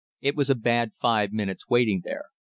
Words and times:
It 0.19 0.35
was 0.35 0.49
a 0.49 0.55
bad 0.55 0.93
five 0.99 1.31
minutes 1.31 1.69
waiting 1.69 2.01
there. 2.03 2.25